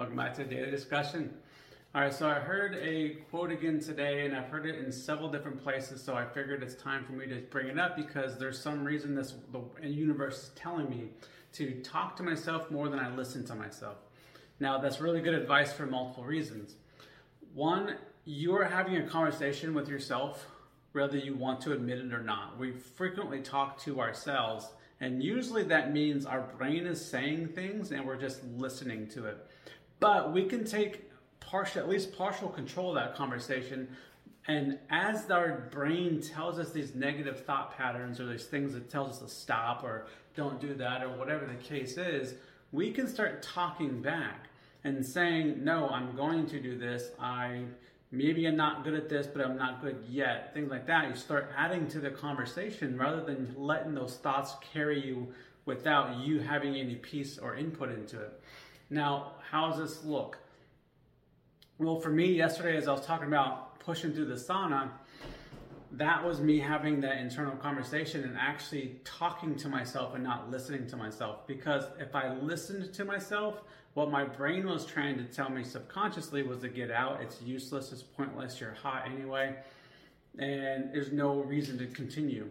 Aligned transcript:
Welcome 0.00 0.16
back 0.16 0.32
to 0.36 0.44
the 0.44 0.54
Daily 0.54 0.70
Discussion. 0.70 1.34
All 1.94 2.00
right, 2.00 2.10
so 2.10 2.26
I 2.26 2.36
heard 2.36 2.74
a 2.76 3.18
quote 3.28 3.52
again 3.52 3.80
today, 3.80 4.24
and 4.24 4.34
I've 4.34 4.46
heard 4.46 4.64
it 4.64 4.78
in 4.78 4.90
several 4.90 5.28
different 5.28 5.62
places. 5.62 6.02
So 6.02 6.14
I 6.14 6.24
figured 6.24 6.62
it's 6.62 6.74
time 6.74 7.04
for 7.04 7.12
me 7.12 7.26
to 7.26 7.42
bring 7.50 7.66
it 7.66 7.78
up 7.78 7.96
because 7.96 8.38
there's 8.38 8.58
some 8.58 8.82
reason 8.82 9.14
this 9.14 9.34
the 9.52 9.60
universe 9.86 10.44
is 10.44 10.50
telling 10.56 10.88
me 10.88 11.10
to 11.52 11.82
talk 11.82 12.16
to 12.16 12.22
myself 12.22 12.70
more 12.70 12.88
than 12.88 12.98
I 12.98 13.14
listen 13.14 13.44
to 13.48 13.54
myself. 13.54 13.98
Now, 14.58 14.78
that's 14.78 15.02
really 15.02 15.20
good 15.20 15.34
advice 15.34 15.70
for 15.70 15.84
multiple 15.84 16.24
reasons. 16.24 16.76
One, 17.52 17.96
you 18.24 18.56
are 18.56 18.64
having 18.64 18.96
a 18.96 19.06
conversation 19.06 19.74
with 19.74 19.86
yourself, 19.86 20.46
whether 20.92 21.18
you 21.18 21.34
want 21.34 21.60
to 21.60 21.72
admit 21.72 21.98
it 21.98 22.14
or 22.14 22.22
not. 22.22 22.58
We 22.58 22.72
frequently 22.72 23.42
talk 23.42 23.78
to 23.80 24.00
ourselves, 24.00 24.66
and 25.00 25.22
usually 25.22 25.64
that 25.64 25.92
means 25.92 26.24
our 26.24 26.40
brain 26.56 26.86
is 26.86 27.04
saying 27.04 27.48
things 27.48 27.92
and 27.92 28.06
we're 28.06 28.20
just 28.20 28.42
listening 28.56 29.06
to 29.08 29.26
it. 29.26 29.46
But 30.00 30.32
we 30.32 30.44
can 30.44 30.64
take 30.64 31.10
partial, 31.40 31.82
at 31.82 31.88
least 31.88 32.16
partial 32.16 32.48
control 32.48 32.90
of 32.90 32.94
that 32.96 33.14
conversation. 33.14 33.88
And 34.48 34.78
as 34.90 35.30
our 35.30 35.68
brain 35.70 36.20
tells 36.22 36.58
us 36.58 36.72
these 36.72 36.94
negative 36.94 37.44
thought 37.44 37.76
patterns 37.76 38.18
or 38.18 38.26
these 38.26 38.46
things 38.46 38.72
that 38.72 38.90
tells 38.90 39.16
us 39.16 39.18
to 39.18 39.28
stop 39.28 39.84
or 39.84 40.06
don't 40.34 40.60
do 40.60 40.74
that 40.74 41.02
or 41.02 41.10
whatever 41.10 41.46
the 41.46 41.62
case 41.62 41.98
is, 41.98 42.34
we 42.72 42.90
can 42.90 43.06
start 43.06 43.42
talking 43.42 44.00
back 44.00 44.48
and 44.84 45.04
saying, 45.04 45.62
no, 45.62 45.88
I'm 45.88 46.16
going 46.16 46.46
to 46.46 46.60
do 46.60 46.78
this. 46.78 47.10
I 47.20 47.64
maybe 48.10 48.46
I'm 48.46 48.56
not 48.56 48.82
good 48.82 48.94
at 48.94 49.08
this, 49.08 49.26
but 49.26 49.44
I'm 49.44 49.56
not 49.56 49.82
good 49.82 50.04
yet. 50.08 50.52
Things 50.54 50.70
like 50.70 50.86
that. 50.86 51.08
You 51.08 51.14
start 51.14 51.52
adding 51.56 51.86
to 51.88 52.00
the 52.00 52.10
conversation 52.10 52.96
rather 52.96 53.22
than 53.22 53.54
letting 53.56 53.94
those 53.94 54.16
thoughts 54.16 54.54
carry 54.72 55.04
you 55.04 55.28
without 55.66 56.16
you 56.18 56.40
having 56.40 56.74
any 56.74 56.96
piece 56.96 57.38
or 57.38 57.54
input 57.54 57.90
into 57.90 58.20
it. 58.20 58.40
Now, 58.90 59.32
how 59.50 59.70
does 59.70 59.78
this 59.78 60.04
look? 60.04 60.38
Well, 61.78 62.00
for 62.00 62.10
me, 62.10 62.32
yesterday, 62.32 62.76
as 62.76 62.88
I 62.88 62.92
was 62.92 63.06
talking 63.06 63.28
about 63.28 63.78
pushing 63.78 64.12
through 64.12 64.26
the 64.26 64.34
sauna, 64.34 64.90
that 65.92 66.24
was 66.24 66.40
me 66.40 66.58
having 66.58 67.00
that 67.00 67.18
internal 67.18 67.56
conversation 67.56 68.24
and 68.24 68.36
actually 68.36 69.00
talking 69.04 69.56
to 69.56 69.68
myself 69.68 70.14
and 70.14 70.22
not 70.22 70.50
listening 70.50 70.86
to 70.88 70.96
myself. 70.96 71.46
Because 71.46 71.84
if 71.98 72.14
I 72.14 72.34
listened 72.34 72.92
to 72.94 73.04
myself, 73.04 73.62
what 73.94 74.10
my 74.10 74.24
brain 74.24 74.66
was 74.66 74.84
trying 74.84 75.16
to 75.18 75.24
tell 75.24 75.50
me 75.50 75.64
subconsciously 75.64 76.42
was 76.42 76.58
to 76.58 76.68
get 76.68 76.90
out. 76.90 77.20
It's 77.20 77.40
useless, 77.42 77.92
it's 77.92 78.02
pointless, 78.02 78.60
you're 78.60 78.74
hot 78.74 79.04
anyway, 79.06 79.56
and 80.38 80.92
there's 80.92 81.12
no 81.12 81.40
reason 81.40 81.78
to 81.78 81.86
continue. 81.86 82.48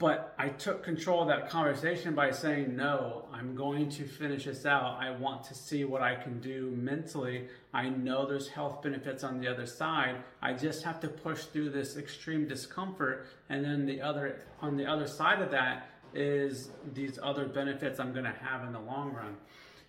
But 0.00 0.34
I 0.38 0.48
took 0.48 0.82
control 0.82 1.20
of 1.20 1.28
that 1.28 1.50
conversation 1.50 2.14
by 2.14 2.30
saying, 2.30 2.74
no, 2.74 3.26
I'm 3.34 3.54
going 3.54 3.90
to 3.90 4.04
finish 4.04 4.46
this 4.46 4.64
out. 4.64 4.96
I 4.98 5.10
want 5.10 5.44
to 5.44 5.54
see 5.54 5.84
what 5.84 6.00
I 6.00 6.14
can 6.14 6.40
do 6.40 6.72
mentally. 6.74 7.48
I 7.74 7.90
know 7.90 8.26
there's 8.26 8.48
health 8.48 8.80
benefits 8.82 9.24
on 9.24 9.40
the 9.40 9.46
other 9.46 9.66
side. 9.66 10.16
I 10.40 10.54
just 10.54 10.84
have 10.84 11.00
to 11.00 11.08
push 11.08 11.42
through 11.42 11.70
this 11.70 11.98
extreme 11.98 12.48
discomfort. 12.48 13.26
And 13.50 13.62
then 13.62 13.84
the 13.84 14.00
other, 14.00 14.40
on 14.62 14.78
the 14.78 14.86
other 14.86 15.06
side 15.06 15.42
of 15.42 15.50
that 15.50 15.90
is 16.14 16.70
these 16.94 17.18
other 17.22 17.44
benefits 17.44 18.00
I'm 18.00 18.14
going 18.14 18.24
to 18.24 18.32
have 18.42 18.64
in 18.64 18.72
the 18.72 18.80
long 18.80 19.12
run. 19.12 19.36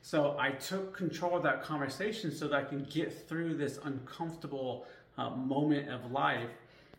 So 0.01 0.35
I 0.37 0.51
took 0.51 0.93
control 0.93 1.37
of 1.37 1.43
that 1.43 1.63
conversation 1.63 2.35
so 2.35 2.49
that 2.49 2.55
I 2.55 2.63
can 2.65 2.83
get 2.83 3.29
through 3.29 3.55
this 3.55 3.79
uncomfortable 3.85 4.87
uh, 5.17 5.29
moment 5.29 5.89
of 5.89 6.11
life 6.11 6.49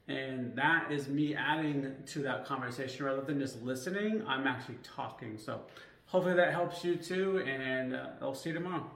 and 0.08 0.54
that 0.56 0.90
is 0.90 1.08
me 1.08 1.34
adding 1.34 1.94
to 2.06 2.22
that 2.22 2.44
conversation 2.44 3.04
rather 3.04 3.22
than 3.22 3.38
just 3.38 3.62
listening. 3.62 4.24
I'm 4.26 4.46
actually 4.46 4.78
talking. 4.82 5.38
So 5.38 5.62
hopefully 6.06 6.34
that 6.34 6.52
helps 6.52 6.84
you 6.84 6.96
too. 6.96 7.38
And 7.46 7.94
uh, 7.94 8.06
I'll 8.20 8.34
see 8.34 8.50
you 8.50 8.54
tomorrow. 8.54 8.90